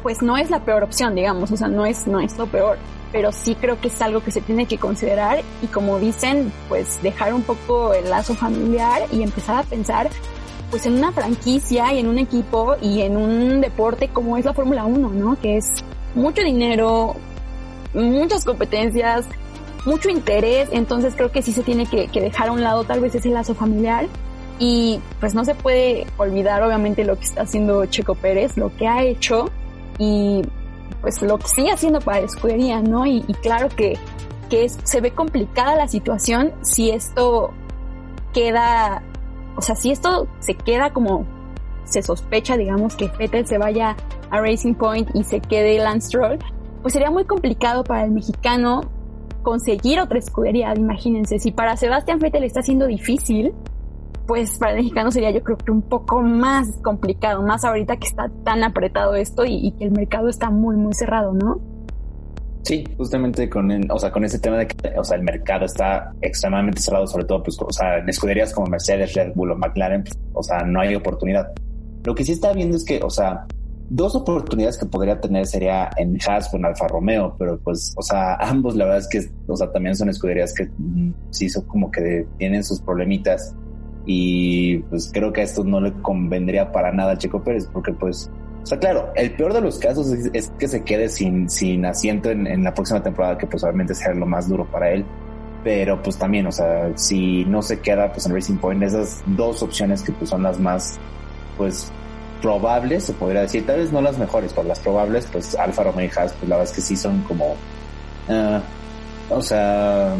[0.02, 2.78] pues no es la peor opción, digamos, o sea, no es, no es lo peor,
[3.12, 7.02] pero sí creo que es algo que se tiene que considerar y como dicen, pues
[7.02, 10.08] dejar un poco el lazo familiar y empezar a pensar
[10.70, 14.54] pues en una franquicia y en un equipo y en un deporte como es la
[14.54, 15.36] Fórmula 1, ¿no?
[15.40, 15.66] Que es
[16.14, 17.16] mucho dinero,
[17.92, 19.26] muchas competencias,
[19.84, 23.00] mucho interés, entonces creo que sí se tiene que, que dejar a un lado tal
[23.00, 24.06] vez ese lazo familiar
[24.60, 28.86] y pues no se puede olvidar obviamente lo que está haciendo Checo Pérez, lo que
[28.86, 29.50] ha hecho
[30.00, 30.42] y
[31.02, 33.06] pues lo que sigue haciendo para la escudería, ¿no?
[33.06, 33.98] Y, claro que,
[34.48, 37.50] que se ve complicada la situación si esto
[38.32, 39.02] queda,
[39.56, 41.26] o sea, si esto se queda como
[41.84, 43.96] se sospecha, digamos, que Vettel se vaya
[44.30, 46.38] a Racing Point y se quede Lance Stroll,
[46.82, 48.82] pues sería muy complicado para el mexicano
[49.42, 53.54] conseguir otra escudería, imagínense, si para Sebastián Vettel está siendo difícil,
[54.30, 58.06] pues para el mexicano sería yo creo que un poco más complicado, más ahorita que
[58.06, 61.60] está tan apretado esto y, que el mercado está muy, muy cerrado, ¿no?
[62.62, 65.64] Sí, justamente con el, o sea, con ese tema de que, o sea, el mercado
[65.64, 69.56] está extremadamente cerrado, sobre todo, pues, o sea, en escuderías como Mercedes, Red Bull o
[69.56, 71.50] McLaren, pues, o sea, no hay oportunidad.
[72.04, 73.46] Lo que sí está viendo es que, o sea,
[73.88, 78.34] dos oportunidades que podría tener sería en Haas o Alfa Romeo, pero pues, o sea,
[78.40, 81.90] ambos la verdad es que, o sea, también son escuderías que mm, sí son como
[81.90, 83.56] que tienen sus problemitas
[84.06, 87.92] y pues creo que a esto no le convendría para nada a Checo Pérez, porque
[87.92, 88.30] pues,
[88.62, 92.30] o sea, claro, el peor de los casos es, que se quede sin, sin asiento
[92.30, 95.04] en, la próxima temporada, que pues obviamente lo más duro para él.
[95.62, 99.62] Pero pues también, o sea, si no se queda pues en Racing Point, esas dos
[99.62, 100.98] opciones que pues son las más,
[101.58, 101.92] pues,
[102.40, 106.06] probables, se podría decir, tal vez no las mejores, pero las probables, pues Alfa Romeo
[106.06, 107.52] y Haas, pues la verdad es que sí son como,
[108.28, 108.60] uh,
[109.28, 110.14] o sea,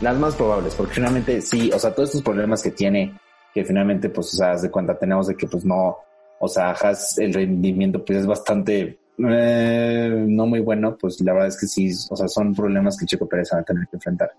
[0.00, 3.14] las más probables, porque finalmente sí, o sea, todos estos problemas que tiene,
[3.52, 5.96] que finalmente, pues, o sea, de cuenta tenemos de que, pues, no,
[6.38, 11.48] o sea, Haas, el rendimiento, pues, es bastante, eh, no muy bueno, pues, la verdad
[11.48, 14.32] es que sí, o sea, son problemas que Checo Pérez va a tener que enfrentar.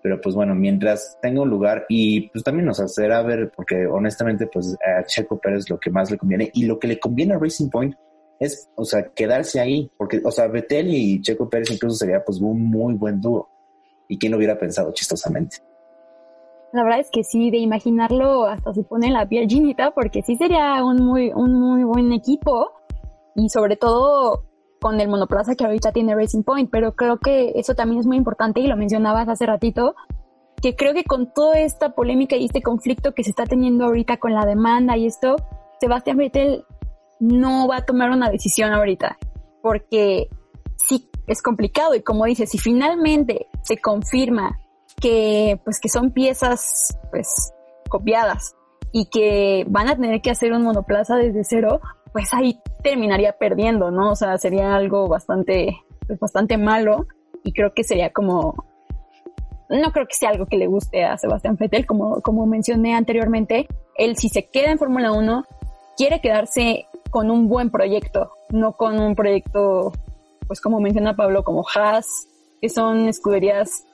[0.00, 3.86] Pero, pues, bueno, mientras tenga un lugar y, pues, también, o sea, será ver, porque
[3.86, 7.34] honestamente, pues, a Checo Pérez lo que más le conviene y lo que le conviene
[7.34, 7.96] a Racing Point
[8.38, 12.38] es, o sea, quedarse ahí, porque, o sea, Betel y Checo Pérez incluso sería, pues,
[12.40, 13.48] un muy buen dúo
[14.08, 15.58] ¿Y quién lo hubiera pensado chistosamente?
[16.72, 19.46] La verdad es que sí, de imaginarlo hasta se pone la piel
[19.94, 22.72] porque sí sería un muy, un muy buen equipo
[23.34, 24.44] y sobre todo
[24.80, 28.16] con el monoplaza que ahorita tiene Racing Point, pero creo que eso también es muy
[28.16, 29.94] importante y lo mencionabas hace ratito,
[30.60, 34.18] que creo que con toda esta polémica y este conflicto que se está teniendo ahorita
[34.18, 35.36] con la demanda y esto,
[35.80, 36.64] Sebastián Vettel
[37.18, 39.18] no va a tomar una decisión ahorita,
[39.62, 40.28] porque
[40.76, 41.94] sí es complicado.
[41.94, 44.58] Y como dices, si finalmente se confirma
[45.00, 47.52] que pues que son piezas pues
[47.88, 48.56] copiadas
[48.92, 51.80] y que van a tener que hacer un monoplaza desde cero,
[52.12, 54.10] pues ahí terminaría perdiendo, ¿no?
[54.12, 57.06] O sea, sería algo bastante pues bastante malo.
[57.44, 58.66] Y creo que sería como
[59.68, 63.68] no creo que sea algo que le guste a Sebastián Vettel, como, como mencioné anteriormente,
[63.96, 65.44] él si se queda en Fórmula 1,
[65.96, 69.92] quiere quedarse con un buen proyecto, no con un proyecto
[70.48, 72.06] pues como menciona Pablo, como Haas,
[72.60, 73.84] que son escuderías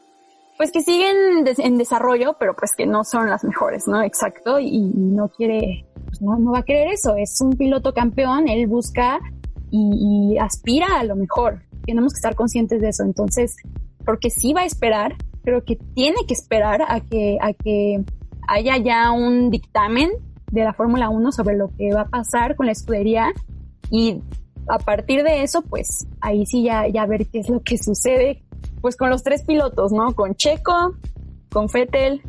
[0.57, 1.17] pues que siguen
[1.59, 4.03] en desarrollo, pero pues que no son las mejores, ¿no?
[4.03, 8.67] Exacto, y, no quiere, pues no, va a querer eso, es un piloto campeón, él
[8.67, 9.19] busca
[9.71, 13.57] y, aspira a lo mejor, tenemos que estar conscientes de eso, entonces,
[14.05, 18.05] porque sí va a esperar, pero que tiene que esperar a que, a que
[18.47, 20.11] haya ya un dictamen
[20.53, 23.33] de la Fórmula 1 sobre lo que va a pasar con la escudería
[23.91, 24.23] y
[24.69, 28.43] a partir de eso, pues ahí sí ya, ya ver qué es lo que sucede,
[28.81, 30.15] pues con los tres pilotos, ¿no?
[30.15, 30.97] Con Checo,
[31.51, 32.23] con Fettel,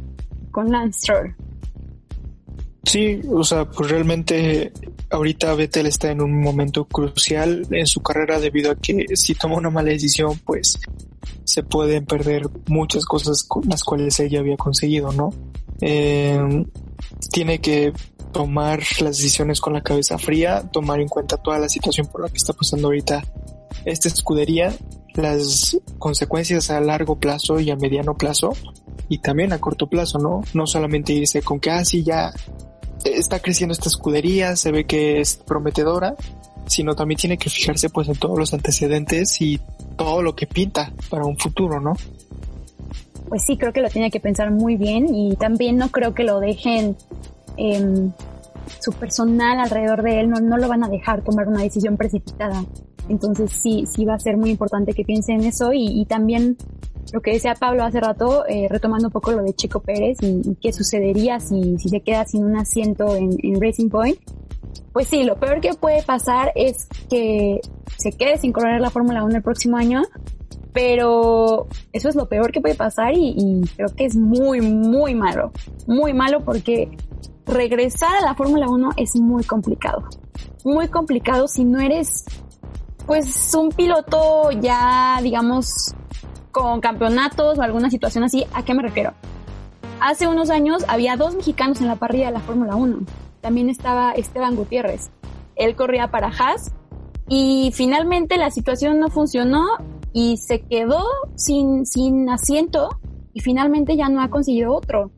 [0.51, 1.35] con Lance.
[2.83, 4.71] Sí, o sea, pues realmente
[5.09, 9.55] ahorita Vettel está en un momento crucial en su carrera debido a que si toma
[9.55, 10.79] una mala decisión, pues
[11.43, 15.33] se pueden perder muchas cosas con las cuales ella había conseguido, ¿no?
[15.81, 16.65] Eh,
[17.31, 17.91] tiene que
[18.35, 22.27] tomar las decisiones con la cabeza fría, tomar en cuenta toda la situación por la
[22.27, 23.23] que está pasando ahorita
[23.85, 24.73] esta escudería,
[25.13, 28.51] las consecuencias a largo plazo y a mediano plazo
[29.07, 30.43] y también a corto plazo, ¿no?
[30.53, 32.33] No solamente irse con que, ah, ya
[33.05, 36.17] está creciendo esta escudería, se ve que es prometedora,
[36.67, 39.61] sino también tiene que fijarse pues en todos los antecedentes y
[39.95, 41.93] todo lo que pinta para un futuro, ¿no?
[43.29, 46.25] Pues sí, creo que lo tiene que pensar muy bien y también no creo que
[46.25, 46.97] lo dejen
[47.57, 48.11] Em,
[48.79, 52.63] su personal alrededor de él no, no lo van a dejar tomar una decisión precipitada.
[53.09, 56.57] Entonces sí, sí va a ser muy importante que piense en eso y, también
[57.13, 60.55] lo que decía Pablo hace rato, eh, retomando un poco lo de Chico Pérez y,
[60.61, 64.17] qué sucedería si, si se queda sin un asiento en, en, Racing Point.
[64.91, 67.59] Pues sí, lo peor que puede pasar es que
[67.97, 70.01] se quede sin correr la Fórmula 1 el próximo año,
[70.73, 75.13] pero eso es lo peor que puede pasar y, y creo que es muy, muy
[75.13, 75.51] malo.
[75.85, 76.89] Muy malo porque
[77.45, 80.03] regresar a la Fórmula 1 es muy complicado.
[80.63, 82.25] Muy complicado si no eres,
[83.05, 85.93] pues, un piloto ya, digamos,
[86.51, 88.45] con campeonatos o alguna situación así.
[88.53, 89.13] ¿A qué me refiero?
[89.99, 92.99] Hace unos años había dos mexicanos en la parrilla de la Fórmula 1.
[93.41, 95.09] También estaba Esteban Gutiérrez.
[95.55, 96.73] Él corría para Haas
[97.27, 99.65] y finalmente la situación no funcionó
[100.13, 101.03] y se quedó
[101.35, 102.99] sin, sin asiento
[103.33, 105.11] y finalmente ya no ha conseguido otro.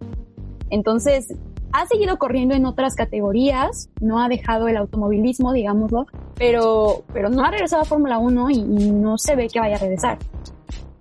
[0.69, 1.33] Entonces,
[1.77, 7.43] ha seguido corriendo en otras categorías, no ha dejado el automovilismo, digámoslo, pero, pero no
[7.43, 10.17] ha regresado a Fórmula 1 y, y no se ve que vaya a regresar.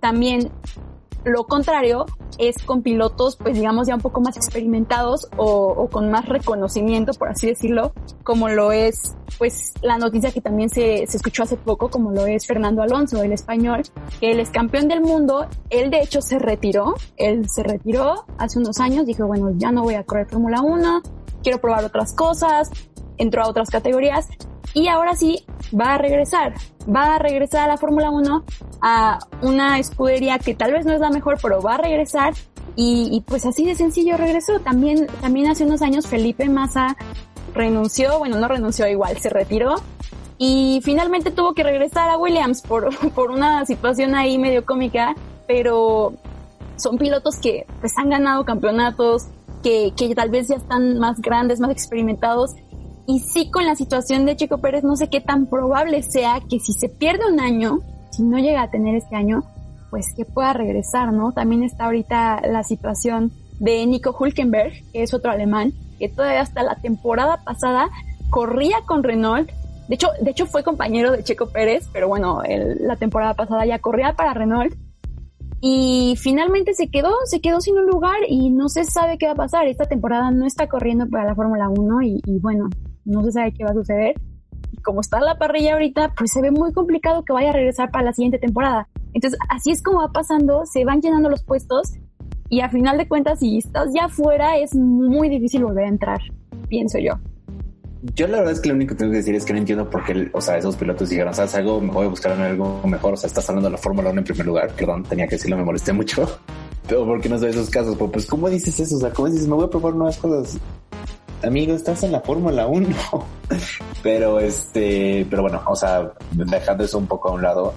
[0.01, 0.51] También
[1.27, 2.07] lo contrario
[2.39, 7.29] es con pilotos, pues digamos ya un poco más experimentados o, con más reconocimiento, por
[7.29, 11.91] así decirlo, como lo es, pues la noticia que también se, se escuchó hace poco,
[11.91, 13.83] como lo es Fernando Alonso, el español,
[14.21, 18.59] que él es campeón del mundo, él de hecho se retiró, él se retiró hace
[18.59, 21.03] unos años, dijo, bueno, ya no voy a correr Fórmula 1,
[21.43, 22.71] quiero probar otras cosas,
[23.19, 24.29] entró a otras categorías
[24.75, 25.45] y ahora sí
[25.79, 26.55] va a regresar,
[26.95, 28.45] va a regresar a la Fórmula 1
[28.83, 32.35] a una escudería que tal vez no es la mejor, pero va a regresar.
[32.79, 34.61] Y, pues así de sencillo regresó.
[34.61, 36.95] También, también hace unos años Felipe Massa
[37.55, 39.77] renunció, bueno, no renunció igual, se retiró.
[40.37, 45.15] Y finalmente tuvo que regresar a Williams por, por una situación ahí medio cómica,
[45.47, 46.13] pero
[46.77, 49.29] son pilotos que pues han ganado campeonatos,
[49.63, 52.55] que, que tal vez ya están más grandes, más experimentados
[53.07, 56.59] Y sí, con la situación de Checo Pérez, no sé qué tan probable sea que
[56.59, 57.81] si se pierde un año,
[58.11, 59.45] si no llega a tener este año,
[59.91, 61.33] pues que pueda regresar, ¿no?
[61.33, 63.31] También está ahorita la situación
[63.61, 67.89] de Nico Hulkenberg, que es otro alemán, que todavía hasta la temporada pasada
[68.29, 69.51] corría con Renault.
[69.89, 72.43] De hecho, de hecho fue compañero de Checo Pérez, pero bueno,
[72.81, 74.75] la temporada pasada ya corría para Renault.
[75.61, 79.33] Y finalmente se quedó, se quedó sin un lugar y no se sabe qué va
[79.33, 79.67] a pasar.
[79.67, 82.69] Esta temporada no está corriendo para la Fórmula 1 y, y bueno,
[83.07, 84.15] no se sabe qué va a suceder.
[84.73, 87.91] Y como está la parrilla ahorita, pues se ve muy complicado que vaya a regresar
[87.91, 88.89] para la siguiente temporada.
[89.15, 91.95] Entonces, así es como va pasando, se van llenando los puestos
[92.49, 96.21] y a final de cuentas, si estás ya fuera, es muy difícil volver a entrar,
[96.69, 97.15] pienso yo.
[98.15, 99.91] Yo la verdad es que lo único que tengo que decir es que no entiendo
[99.91, 101.81] por qué, o sea, esos pilotos dijeron, ¿sabes algo?
[101.81, 103.15] Me voy a buscar algo mejor.
[103.15, 104.71] O sea, estás hablando de la Fórmula 1 en primer lugar.
[104.77, 106.25] Perdón, tenía que decirlo, me molesté mucho.
[106.89, 107.97] Pero ¿por qué no sé esos casos?
[107.97, 108.97] Pues, ¿cómo dices eso?
[108.97, 110.59] O sea, ¿cómo dices, me voy a probar nuevas cosas?
[111.43, 112.89] Amigo, estás en la Fórmula 1.
[114.03, 117.75] pero este, pero bueno, o sea, dejando eso un poco a un lado,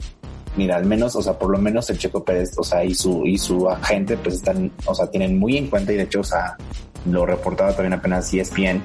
[0.56, 3.26] mira, al menos, o sea, por lo menos el Checo Pérez, o sea, y su,
[3.26, 6.24] y su agente, pues están, o sea, tienen muy en cuenta y de hecho, o
[6.24, 6.58] sea,
[7.06, 8.82] lo reportaba también apenas ESPN,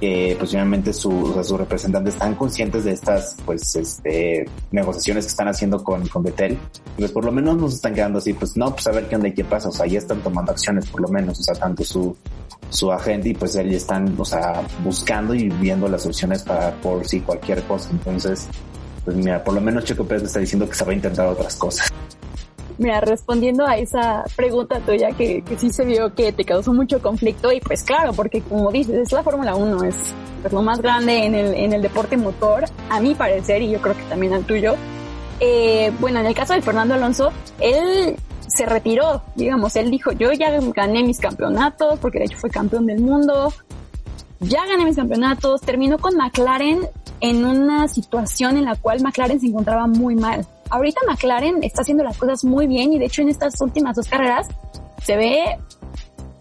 [0.00, 5.24] que pues obviamente su, o sea, sus representantes están conscientes de estas pues este negociaciones
[5.24, 6.58] que están haciendo con, con Betel,
[6.98, 9.28] pues por lo menos nos están quedando así, pues no, pues a ver qué onda
[9.28, 11.84] y qué pasa, o sea, ya están tomando acciones por lo menos, o sea, tanto
[11.84, 12.16] su,
[12.68, 17.06] su agente y pues él están, o sea, buscando y viendo las opciones para por
[17.06, 18.48] si cualquier cosa, entonces
[19.06, 21.54] pues mira, por lo menos Checo Pérez está diciendo que se va a intentar otras
[21.54, 21.92] cosas.
[22.78, 27.00] Mira, respondiendo a esa pregunta tuya que, que sí se vio que te causó mucho
[27.00, 30.82] conflicto y pues claro, porque como dices, es la Fórmula 1, es pues, lo más
[30.82, 34.34] grande en el, en el deporte motor, a mi parecer, y yo creo que también
[34.34, 34.74] al tuyo.
[35.40, 38.16] Eh, bueno, en el caso de Fernando Alonso, él
[38.46, 42.86] se retiró, digamos, él dijo, yo ya gané mis campeonatos, porque de hecho fue campeón
[42.86, 43.52] del mundo,
[44.40, 46.86] ya gané mis campeonatos, terminó con McLaren
[47.20, 50.46] en una situación en la cual McLaren se encontraba muy mal.
[50.70, 54.08] Ahorita McLaren está haciendo las cosas muy bien y de hecho en estas últimas dos
[54.08, 54.48] carreras
[55.02, 55.58] se ve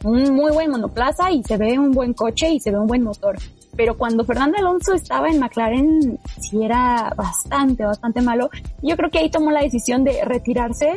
[0.04, 3.04] un muy buen monoplaza y se ve un buen coche y se ve un buen
[3.04, 3.38] motor.
[3.76, 8.50] Pero cuando Fernando Alonso estaba en McLaren, sí era bastante, bastante malo.
[8.82, 10.94] Yo creo que ahí tomó la decisión de retirarse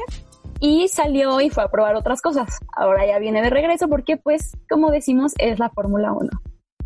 [0.61, 2.59] y salió y fue a probar otras cosas.
[2.77, 6.31] Ahora ya viene de regreso porque, pues, como decimos, es la Fórmula 1.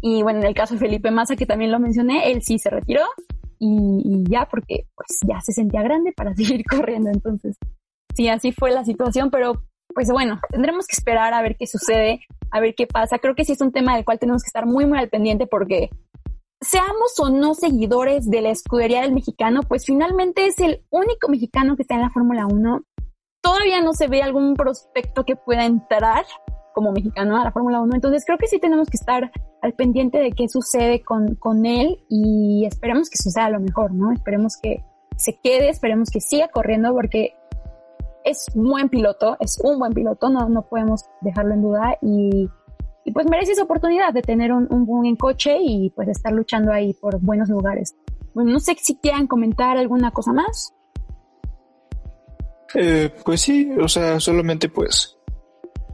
[0.00, 2.70] Y bueno, en el caso de Felipe Massa, que también lo mencioné, él sí se
[2.70, 3.02] retiró
[3.64, 7.10] y, ya porque pues ya se sentía grande para seguir corriendo.
[7.10, 7.56] Entonces,
[8.14, 9.62] sí, así fue la situación, pero
[9.94, 13.18] pues bueno, tendremos que esperar a ver qué sucede, a ver qué pasa.
[13.18, 15.46] Creo que sí es un tema del cual tenemos que estar muy, muy al pendiente
[15.46, 15.90] porque
[16.60, 21.76] seamos o no seguidores de la escudería del mexicano, pues finalmente es el único mexicano
[21.76, 22.82] que está en la Fórmula 1.
[23.42, 26.24] Todavía no se ve algún prospecto que pueda entrar
[26.72, 27.94] como mexicano a la Fórmula 1.
[27.94, 32.04] Entonces creo que sí tenemos que estar al pendiente de qué sucede con, con él
[32.08, 34.12] y esperemos que suceda lo mejor, ¿no?
[34.12, 34.84] Esperemos que
[35.16, 37.34] se quede, esperemos que siga corriendo porque
[38.24, 42.48] es un buen piloto, es un buen piloto, no, no podemos dejarlo en duda y,
[43.04, 46.72] y pues merece esa oportunidad de tener un, un buen coche y pues estar luchando
[46.72, 47.94] ahí por buenos lugares.
[48.34, 50.74] Bueno, no sé si quieran comentar alguna cosa más.
[52.74, 55.18] Eh, pues sí, o sea, solamente pues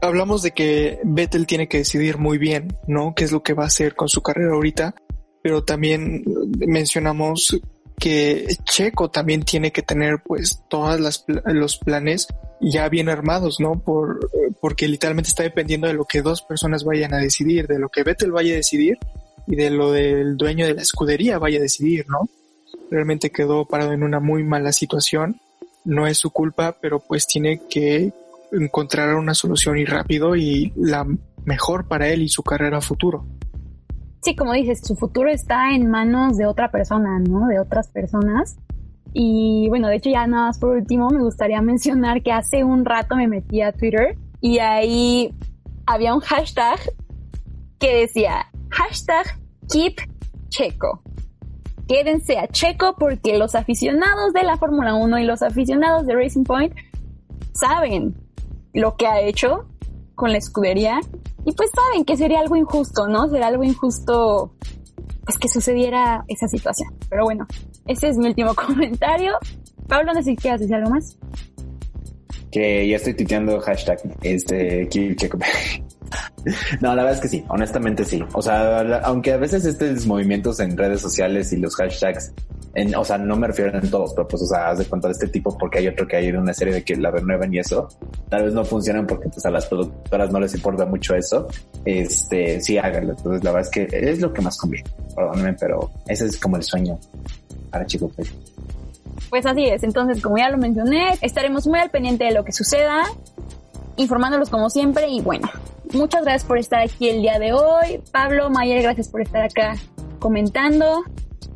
[0.01, 3.15] hablamos de que Vettel tiene que decidir muy bien, ¿no?
[3.15, 4.95] ¿Qué es lo que va a hacer con su carrera ahorita?
[5.43, 6.25] Pero también
[6.67, 7.59] mencionamos
[7.99, 12.29] que Checo también tiene que tener pues todas las los planes
[12.61, 13.81] ya bien armados, ¿no?
[13.81, 14.31] Por,
[14.61, 18.03] porque literalmente está dependiendo de lo que dos personas vayan a decidir, de lo que
[18.03, 18.99] Vettel vaya a decidir
[19.47, 22.29] y de lo del dueño de la escudería vaya a decidir, ¿no?
[22.91, 25.41] Realmente quedó parado en una muy mala situación.
[25.85, 28.13] No es su culpa, pero pues tiene que
[28.53, 31.07] encontrar una solución y rápido y la
[31.45, 33.27] mejor para él y su carrera futuro.
[34.23, 37.47] Sí, como dices, su futuro está en manos de otra persona, ¿no?
[37.47, 38.59] De otras personas.
[39.13, 42.85] Y bueno, de hecho ya nada más por último me gustaría mencionar que hace un
[42.85, 45.35] rato me metí a Twitter y ahí
[45.87, 46.79] había un hashtag
[47.79, 49.27] que decía hashtag
[49.73, 49.97] keep
[50.49, 51.03] checo.
[51.89, 56.45] Quédense a Checo porque los aficionados de la Fórmula 1 y los aficionados de Racing
[56.45, 56.75] Point
[57.55, 58.15] saben
[58.73, 59.67] lo que ha hecho
[60.15, 61.01] con la escudería
[61.45, 63.29] y pues saben que sería algo injusto, ¿no?
[63.29, 64.53] Sería algo injusto
[65.25, 66.89] pues que sucediera esa situación.
[67.09, 67.47] Pero bueno,
[67.87, 69.35] ese es mi último comentario.
[69.87, 71.17] Pablo, no sé si quieres decir algo más.
[72.51, 75.39] Que ya estoy tuiteando hashtag este Checo.
[76.81, 78.25] No, la verdad es que sí, honestamente sí.
[78.33, 82.33] O sea, aunque a veces estos movimientos en redes sociales y los hashtags
[82.75, 85.09] En, o sea, no me refiero en todos, pero pues, o sea, haz de cuenta
[85.09, 87.59] de este tipo porque hay otro que hay una serie de que la renuevan y
[87.59, 87.89] eso.
[88.29, 91.49] Tal vez no funcionan porque pues a las productoras no les importa mucho eso.
[91.85, 93.15] Este, sí, háganlo.
[93.17, 94.89] Entonces, la verdad es que es lo que más conviene.
[95.15, 96.99] Perdónenme, pero ese es como el sueño
[97.71, 98.13] para chicos.
[99.31, 99.83] Pues así es.
[99.83, 103.03] Entonces, como ya lo mencioné, estaremos muy al pendiente de lo que suceda,
[103.97, 105.51] informándolos como siempre y bueno,
[105.93, 108.01] muchas gracias por estar aquí el día de hoy.
[108.13, 109.77] Pablo, Mayer, gracias por estar acá
[110.19, 111.03] comentando.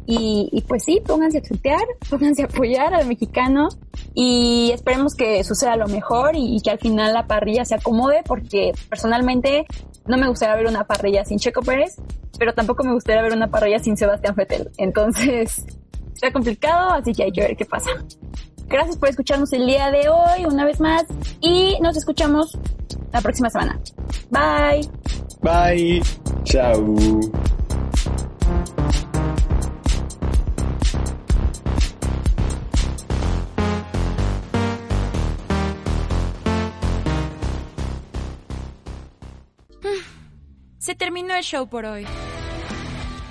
[0.04, 1.80] Y, pues sí, pónganse a tutear,
[2.10, 3.68] pónganse a apoyar al mexicano
[4.14, 8.72] y esperemos que suceda lo mejor y, que al final la parrilla se acomode porque
[8.88, 9.64] personalmente
[10.06, 11.96] no me gustaría ver una parrilla sin Checo Pérez,
[12.38, 14.70] pero tampoco me gustaría ver una parrilla sin Sebastián Vettel.
[14.76, 15.64] Entonces,
[16.14, 17.90] está complicado, así que hay que ver qué pasa.
[18.72, 21.04] Gracias por escucharnos el día de hoy una vez más
[21.42, 22.56] y nos escuchamos
[23.12, 23.78] la próxima semana.
[24.30, 24.88] Bye.
[25.42, 26.02] Bye.
[26.44, 26.96] Chao.
[40.78, 42.06] Se terminó el show por hoy.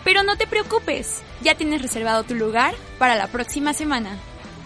[0.04, 4.20] Pero no te preocupes, ya tienes reservado tu lugar para la próxima semana.